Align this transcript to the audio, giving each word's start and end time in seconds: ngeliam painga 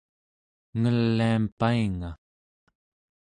ngeliam 0.79 1.43
painga 1.59 2.09